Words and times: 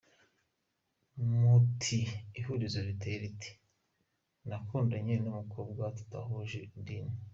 Muti 1.39 1.99
ihurizo 2.39 2.79
riteye 2.87 3.17
rite? 3.23 3.51
Nakundanye 4.47 5.13
n’ 5.23 5.25
umukobwa 5.33 5.83
tudahuje 5.97 6.59
idini. 6.79 7.15